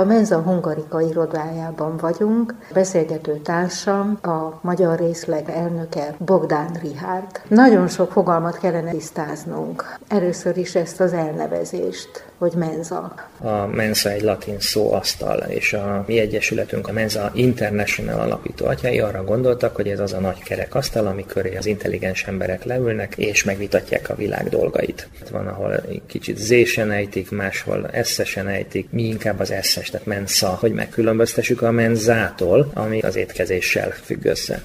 [0.00, 2.54] A Menza Hungarika irodájában vagyunk.
[2.72, 7.42] Beszélgető társam a magyar részleg elnöke Bogdán Rihárd.
[7.48, 9.98] Nagyon sok fogalmat kellene tisztáznunk.
[10.08, 13.14] Először is ezt az elnevezést hogy menza.
[13.38, 19.00] A mensa egy latin szó asztal, és a mi egyesületünk, a Mensa International alapító atyai
[19.00, 23.14] arra gondoltak, hogy ez az a nagy kerek asztal, ami köré az intelligens emberek leülnek,
[23.16, 25.08] és megvitatják a világ dolgait.
[25.30, 30.72] Van, ahol kicsit zésen ejtik, máshol eszesen ejtik, mi inkább az eszes, tehát mensa, hogy
[30.72, 34.62] megkülönböztessük a menzától, ami az étkezéssel függ össze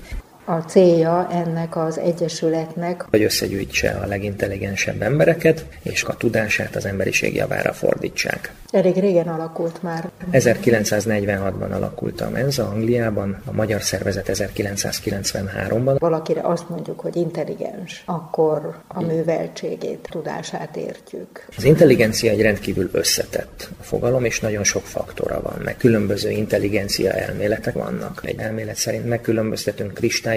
[0.49, 7.35] a célja ennek az egyesületnek, hogy összegyűjtse a legintelligensebb embereket, és a tudását az emberiség
[7.35, 8.53] javára fordítsák.
[8.71, 10.09] Elég régen alakult már.
[10.31, 15.95] 1946-ban alakult a Mensa Angliában, a magyar szervezet 1993-ban.
[15.99, 21.45] Valakire azt mondjuk, hogy intelligens, akkor a műveltségét, tudását értjük.
[21.57, 27.73] Az intelligencia egy rendkívül összetett fogalom, és nagyon sok faktora van, meg különböző intelligencia elméletek
[27.73, 28.21] vannak.
[28.25, 29.93] Egy elmélet szerint megkülönböztetünk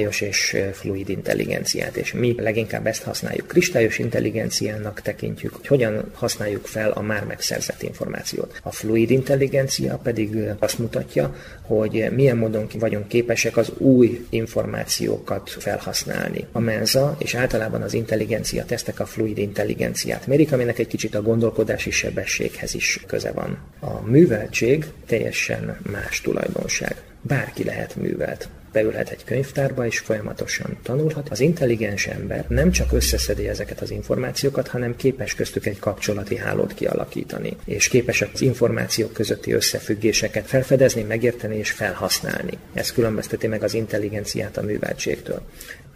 [0.09, 3.47] kristályos és fluid intelligenciát, és mi leginkább ezt használjuk.
[3.47, 8.61] Kristályos intelligenciának tekintjük, hogy hogyan használjuk fel a már megszerzett információt.
[8.63, 16.47] A fluid intelligencia pedig azt mutatja, hogy milyen módon vagyunk képesek az új információkat felhasználni.
[16.53, 21.23] A menza és általában az intelligencia tesztek a fluid intelligenciát mérik, aminek egy kicsit a
[21.23, 23.59] gondolkodási sebességhez is köze van.
[23.81, 26.97] A műveltség teljesen más tulajdonság.
[27.21, 31.29] Bárki lehet művelt beülhet egy könyvtárba, és folyamatosan tanulhat.
[31.29, 36.75] Az intelligens ember nem csak összeszedi ezeket az információkat, hanem képes köztük egy kapcsolati hálót
[36.75, 42.59] kialakítani, és képes az információk közötti összefüggéseket felfedezni, megérteni és felhasználni.
[42.75, 45.43] Ez különbözteti meg az intelligenciát a műveltségtől.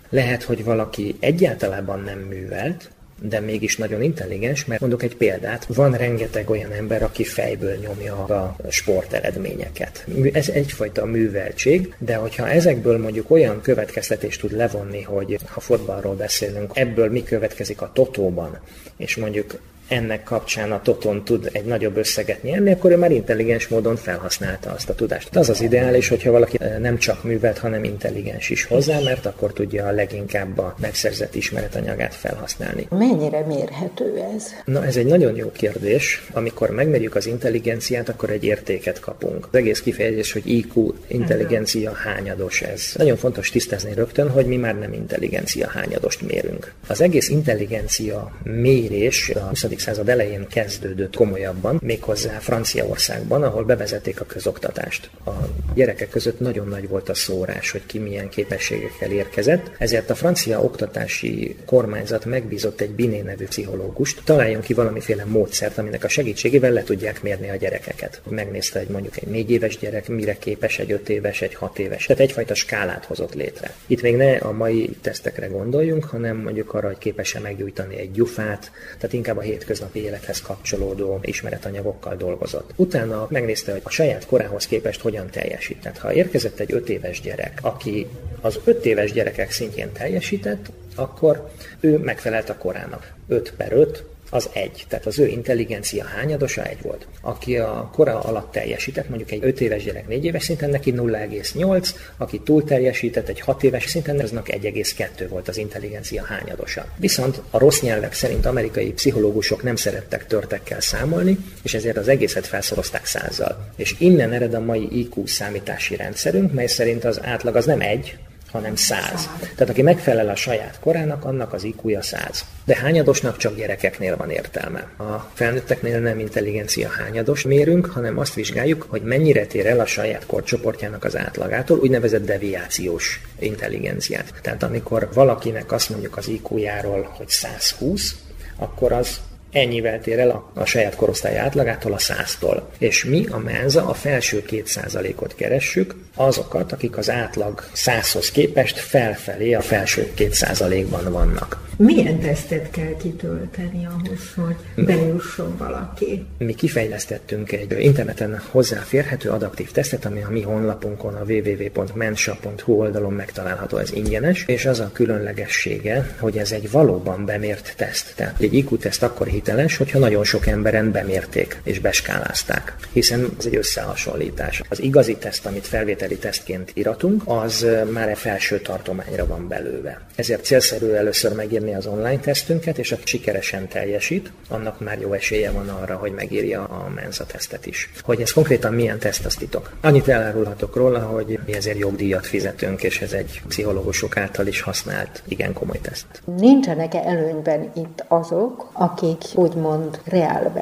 [0.08, 2.90] Lehet, hogy valaki egyáltalán nem művelt,
[3.22, 8.24] de mégis nagyon intelligens, mert mondok egy példát, van rengeteg olyan ember, aki fejből nyomja
[8.24, 10.06] a sporteredményeket.
[10.32, 16.70] Ez egyfajta műveltség, de hogyha ezekből mondjuk olyan következtetést tud levonni, hogy ha fotballról beszélünk,
[16.74, 18.58] ebből mi következik a totóban,
[18.96, 19.58] és mondjuk
[19.88, 24.70] ennek kapcsán a Toton tud egy nagyobb összeget nyerni, akkor ő már intelligens módon felhasználta
[24.70, 25.36] azt a tudást.
[25.36, 29.86] Az az ideális, hogyha valaki nem csak művelt, hanem intelligens is hozzá, mert akkor tudja
[29.86, 32.86] a leginkább a megszerzett ismeretanyagát felhasználni.
[32.90, 34.44] Mennyire mérhető ez?
[34.64, 36.22] Na, ez egy nagyon jó kérdés.
[36.32, 39.48] Amikor megmérjük az intelligenciát, akkor egy értéket kapunk.
[39.50, 42.92] Az egész kifejezés, hogy IQ, intelligencia hányados ez.
[42.96, 46.72] Nagyon fontos tisztázni rögtön, hogy mi már nem intelligencia hányadost mérünk.
[46.86, 54.24] Az egész intelligencia mérés a 20 század elején kezdődött komolyabban, méghozzá Franciaországban, ahol bevezették a
[54.24, 55.10] közoktatást.
[55.26, 55.30] A
[55.74, 60.62] gyerekek között nagyon nagy volt a szórás, hogy ki milyen képességekkel érkezett, ezért a francia
[60.62, 66.82] oktatási kormányzat megbízott egy Biné nevű pszichológust, találjon ki valamiféle módszert, aminek a segítségével le
[66.82, 68.20] tudják mérni a gyerekeket.
[68.28, 72.06] Megnézte, hogy mondjuk egy négy éves gyerek mire képes, egy öt éves, egy hat éves.
[72.06, 73.74] Tehát egyfajta skálát hozott létre.
[73.86, 78.70] Itt még ne a mai tesztekre gondoljunk, hanem mondjuk arra, hogy képes-e meggyújtani egy gyufát,
[78.96, 82.70] tehát inkább a hét hétköznapi élethez kapcsolódó ismeretanyagokkal dolgozott.
[82.76, 85.98] Utána megnézte, hogy a saját korához képest hogyan teljesített.
[85.98, 88.06] Ha érkezett egy öt éves gyerek, aki
[88.40, 91.50] az öt éves gyerekek szintjén teljesített, akkor
[91.80, 93.12] ő megfelelt a korának.
[93.28, 94.84] 5 per 5, az egy.
[94.88, 97.06] Tehát az ő intelligencia hányadosa egy volt.
[97.20, 101.88] Aki a kora alatt teljesített, mondjuk egy 5 éves gyerek 4 éves szinten, neki 0,8,
[102.16, 106.86] aki túl teljesített, egy 6 éves szinten, aznak 1,2 volt az intelligencia hányadosa.
[106.96, 112.46] Viszont a rossz nyelvek szerint amerikai pszichológusok nem szerettek törtekkel számolni, és ezért az egészet
[112.46, 113.72] felszorozták százzal.
[113.76, 118.16] És innen ered a mai IQ számítási rendszerünk, mely szerint az átlag az nem egy,
[118.52, 119.28] hanem száz.
[119.40, 122.44] Tehát aki megfelel a saját korának, annak az IQ-ja száz.
[122.64, 124.88] De hányadosnak csak gyerekeknél van értelme.
[124.96, 130.26] A felnőtteknél nem intelligencia hányados mérünk, hanem azt vizsgáljuk, hogy mennyire tér el a saját
[130.26, 134.32] korcsoportjának az átlagától, úgynevezett deviációs intelligenciát.
[134.42, 138.14] Tehát amikor valakinek azt mondjuk az IQ-járól, hogy 120,
[138.56, 139.20] akkor az
[139.56, 142.70] ennyivel tér el a, a saját korosztály átlagától a száztól.
[142.78, 148.78] És mi a menza a felső két százalékot keressük, azokat, akik az átlag százhoz képest
[148.78, 151.64] felfelé a felső két százalékban vannak.
[151.78, 156.24] Milyen tesztet kell kitölteni ahhoz, hogy bejusson valaki?
[156.38, 163.76] Mi kifejlesztettünk egy interneten hozzáférhető adaptív tesztet, ami a mi honlapunkon, a www.mensa.hu oldalon megtalálható,
[163.76, 168.12] ez ingyenes, és az a különlegessége, hogy ez egy valóban bemért teszt.
[168.14, 173.46] Tehát egy IQ teszt akkor hiteles, hogyha nagyon sok emberen bemérték és beskálázták, hiszen ez
[173.46, 174.62] egy összehasonlítás.
[174.68, 180.00] Az igazi teszt, amit felvételi tesztként iratunk, az már egy felső tartományra van belőve.
[180.14, 185.50] Ezért célszerű először megírni az online tesztünket, és aki sikeresen teljesít, annak már jó esélye
[185.50, 187.90] van arra, hogy megírja a mensa tesztet is.
[188.02, 189.70] Hogy ez konkrétan milyen teszt, azt titok.
[189.80, 195.22] Annyit elárulhatok róla, hogy mi ezért jogdíjat fizetünk, és ez egy pszichológusok által is használt,
[195.28, 196.06] igen komoly teszt.
[196.36, 200.52] Nincsenek-e előnyben itt azok, akik úgymond reál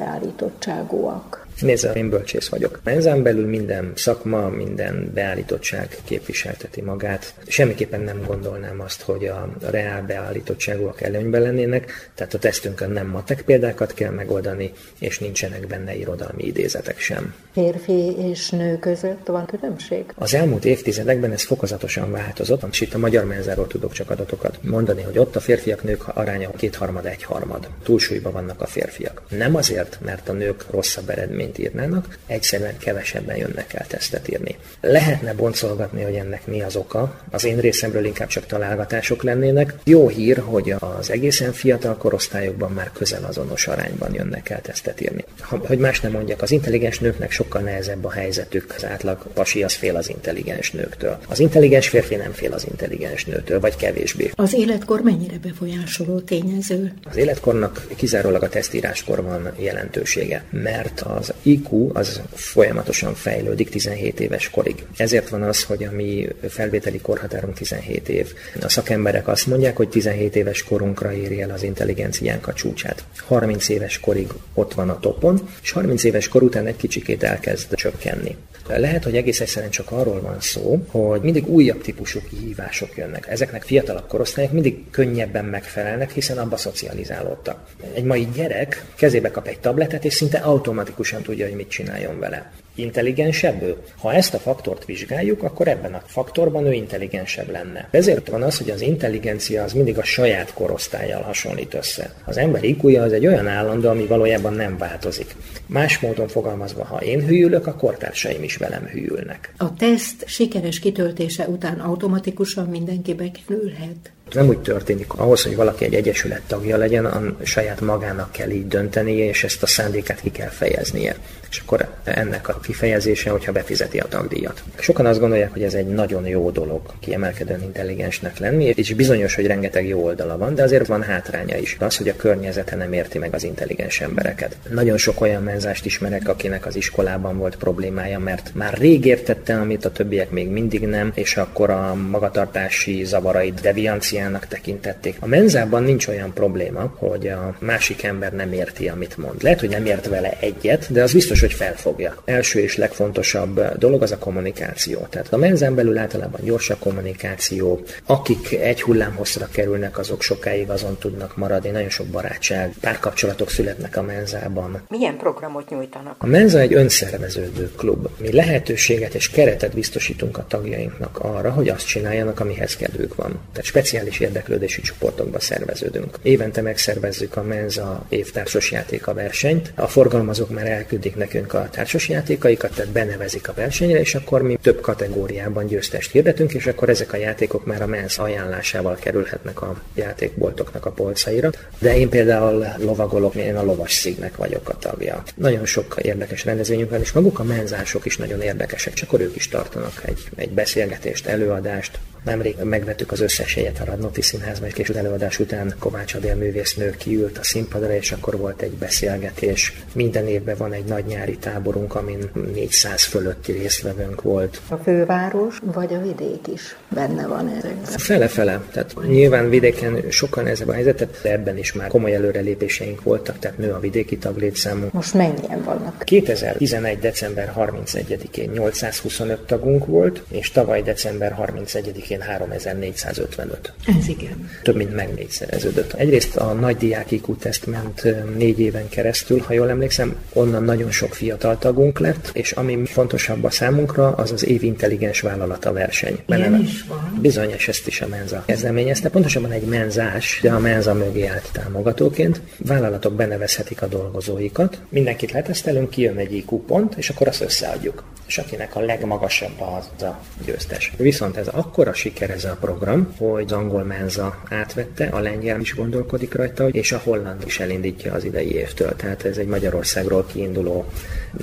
[1.61, 1.61] beállítottságúak?
[1.61, 2.79] Nézze, én bölcsész vagyok.
[2.83, 7.33] Ezen belül minden szakma, minden beállítottság képviselteti magát.
[7.47, 13.41] Semmiképpen nem gondolnám azt, hogy a reál beállítottságúak előnyben lennének, tehát a tesztünkön nem matek
[13.41, 17.33] példákat kell megoldani, és nincsenek benne irodalmi idézetek sem.
[17.53, 20.03] Férfi és nő között van különbség?
[20.15, 25.01] Az elmúlt évtizedekben ez fokozatosan változott, és itt a magyar menzáról tudok csak adatokat mondani,
[25.01, 27.67] hogy ott a férfiak-nők aránya kétharmad, egyharmad.
[27.83, 29.21] Túlsúlyban vannak a férfiak.
[29.29, 34.55] Nem azért, mert a nők rosszabb eredmény eredményt írnának, egyszerűen kevesebben jönnek el tesztet írni.
[34.81, 39.73] Lehetne boncolgatni, hogy ennek mi az oka, az én részemről inkább csak találgatások lennének.
[39.83, 45.23] Jó hír, hogy az egészen fiatal korosztályokban már közel azonos arányban jönnek el tesztet írni.
[45.39, 49.63] Ha, hogy más nem mondjak, az intelligens nőknek sokkal nehezebb a helyzetük, az átlag pasi
[49.63, 51.17] az fél az intelligens nőktől.
[51.27, 54.31] Az intelligens férfi nem fél az intelligens nőtől, vagy kevésbé.
[54.35, 56.93] Az életkor mennyire befolyásoló tényező?
[57.03, 64.49] Az életkornak kizárólag a tesztíráskor van jelentősége, mert az IQ az folyamatosan fejlődik 17 éves
[64.49, 64.85] korig.
[64.97, 68.33] Ezért van az, hogy a mi felvételi korhatárunk 17 év.
[68.61, 73.03] A szakemberek azt mondják, hogy 17 éves korunkra éri el az intelligenciánk a csúcsát.
[73.17, 77.75] 30 éves korig ott van a topon, és 30 éves kor után egy kicsikét elkezd
[77.75, 78.35] csökkenni.
[78.67, 83.27] Lehet, hogy egész egyszerűen csak arról van szó, hogy mindig újabb típusú kihívások jönnek.
[83.27, 87.67] Ezeknek fiatalabb korosztályok mindig könnyebben megfelelnek, hiszen abba szocializálódtak.
[87.93, 92.51] Egy mai gyerek kezébe kap egy tabletet, és szinte automatikusan tudja, hogy mit csináljon vele
[92.75, 93.75] intelligensebb ő?
[93.97, 97.87] Ha ezt a faktort vizsgáljuk, akkor ebben a faktorban ő intelligensebb lenne.
[97.91, 102.13] Ezért van az, hogy az intelligencia az mindig a saját korosztályjal hasonlít össze.
[102.25, 105.35] Az ember iq az egy olyan állandó, ami valójában nem változik.
[105.65, 109.53] Más módon fogalmazva, ha én hűlök, a kortársaim is velem hűlnek.
[109.57, 114.11] A teszt sikeres kitöltése után automatikusan mindenki bekerülhet?
[114.35, 115.13] Nem úgy történik.
[115.13, 119.63] Ahhoz, hogy valaki egy egyesület tagja legyen, a saját magának kell így döntenie, és ezt
[119.63, 121.15] a szándékát ki kell fejeznie.
[121.55, 124.63] És akkor ennek a kifejezése, hogyha befizeti a tagdíjat.
[124.79, 129.47] Sokan azt gondolják, hogy ez egy nagyon jó dolog kiemelkedően intelligensnek lenni, és bizonyos, hogy
[129.47, 131.77] rengeteg jó oldala van, de azért van hátránya is.
[131.79, 134.57] Az, hogy a környezete nem érti meg az intelligens embereket.
[134.69, 139.85] Nagyon sok olyan menzást ismerek, akinek az iskolában volt problémája, mert már rég értette, amit
[139.85, 145.17] a többiek még mindig nem, és akkor a magatartási zavarait devianciának tekintették.
[145.19, 149.43] A menzában nincs olyan probléma, hogy a másik ember nem érti, amit mond.
[149.43, 152.15] Lehet, hogy nem ért vele egyet, de az biztos, hogy felfogja.
[152.25, 155.07] Első és legfontosabb dolog az a kommunikáció.
[155.09, 157.83] Tehát a menzán belül általában gyors a kommunikáció.
[158.05, 161.69] Akik egy hullámhosszra kerülnek, azok sokáig azon tudnak maradni.
[161.69, 164.81] Nagyon sok barátság, párkapcsolatok születnek a menzában.
[164.89, 166.15] Milyen programot nyújtanak?
[166.17, 168.07] A menza egy önszerveződő klub.
[168.17, 173.39] Mi lehetőséget és keretet biztosítunk a tagjainknak arra, hogy azt csináljanak, amihez kedvük van.
[173.51, 176.17] Tehát speciális érdeklődési csoportokba szerveződünk.
[176.21, 179.71] Évente megszervezzük a menza évtársos játéka versenyt.
[179.75, 184.81] A forgalmazók már elküldik nekünk a társasjátékaikat, tehát benevezik a versenyre, és akkor mi több
[184.81, 190.85] kategóriában győztest hirdetünk, és akkor ezek a játékok már a MENSZ ajánlásával kerülhetnek a játékboltoknak
[190.85, 191.49] a polcaira.
[191.79, 195.23] De én például lovagolok, én a lovas szígnek vagyok a tagja.
[195.35, 199.35] Nagyon sok érdekes rendezvényünk van, és maguk a menzások is nagyon érdekesek, csak akkor ők
[199.35, 204.73] is tartanak egy, egy beszélgetést, előadást, Nemrég megvettük az összes helyet a Radnóti Színházban, és
[204.73, 209.73] később előadás után Kovács Adél művésznő kiült a színpadra, és akkor volt egy beszélgetés.
[209.93, 214.61] Minden évben van egy nagy nyári táborunk, amin 400 fölötti résztvevőnk volt.
[214.69, 217.83] A főváros vagy a vidék is benne van ezekben?
[217.83, 218.61] Fele-fele.
[218.71, 223.57] Tehát nyilván vidéken sokan ez a helyzet, de ebben is már komoly előrelépéseink voltak, tehát
[223.57, 224.91] nő a vidéki taglétszámunk.
[224.91, 226.03] Most mennyien vannak?
[226.03, 226.99] 2011.
[226.99, 233.73] december 31-én 825 tagunk volt, és tavaly december 31-én szintén 3455.
[233.99, 234.49] Ez igen.
[234.63, 235.93] Több mint meg négyszereződött.
[235.93, 238.07] Egyrészt a nagy diák IQ teszt ment
[238.37, 243.43] négy éven keresztül, ha jól emlékszem, onnan nagyon sok fiatal tagunk lett, és ami fontosabb
[243.43, 246.19] a számunkra, az az év intelligens vállalata verseny.
[246.25, 247.17] Ilyen is van.
[247.21, 249.09] Bizonyos ezt is a menza kezdeményezte.
[249.09, 252.41] Pontosabban egy menzás, de a menza mögé állt támogatóként.
[252.57, 254.79] Vállalatok benevezhetik a dolgozóikat.
[254.89, 258.03] Mindenkit letesztelünk, kijön egy IQ pont, és akkor azt összeadjuk.
[258.27, 260.91] És akinek a legmagasabb az a győztes.
[260.97, 265.75] Viszont ez akkora siker ez a program, hogy az angol menza átvette, a lengyel is
[265.75, 268.95] gondolkodik rajta, és a holland is elindítja az idei évtől.
[268.95, 270.85] Tehát ez egy Magyarországról kiinduló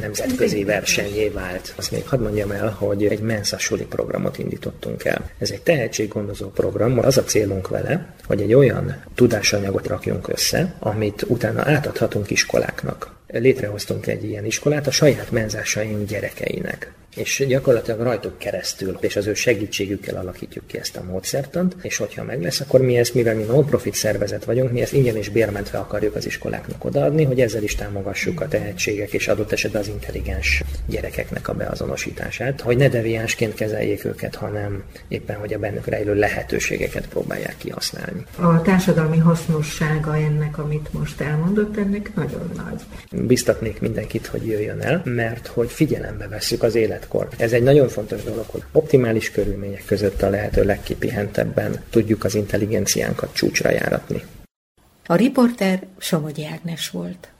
[0.00, 1.74] nemzetközi versenyé vált.
[1.76, 5.30] Azt még hadd mondjam el, hogy egy mensa suli programot indítottunk el.
[5.38, 11.24] Ez egy tehetséggondozó program, az a célunk vele, hogy egy olyan tudásanyagot rakjunk össze, amit
[11.28, 18.98] utána átadhatunk iskoláknak létrehoztunk egy ilyen iskolát a saját menzásaink gyerekeinek és gyakorlatilag rajtuk keresztül
[19.00, 22.96] és az ő segítségükkel alakítjuk ki ezt a módszertant, és hogyha meg lesz, akkor mi
[22.96, 27.24] ezt, mivel mi non-profit szervezet vagyunk, mi ezt ingyen és bérmentve akarjuk az iskoláknak odaadni,
[27.24, 32.76] hogy ezzel is támogassuk a tehetségek és adott esetben az intelligens gyerekeknek a beazonosítását, hogy
[32.76, 38.24] ne deviánsként kezeljék őket, hanem éppen, hogy a bennük rejlő lehetőségeket próbálják kihasználni.
[38.36, 42.82] A társadalmi hasznossága ennek, amit most elmondott, ennek nagyon nagy.
[43.26, 47.28] Biztatnék mindenkit, hogy jöjjön el, mert hogy figyelembe veszük az élet életkor.
[47.36, 53.34] Ez egy nagyon fontos dolog, hogy optimális körülmények között a lehető legkipihentebben tudjuk az intelligenciánkat
[53.34, 54.22] csúcsra járatni.
[55.06, 57.31] A riporter Somogyi Ágnes volt.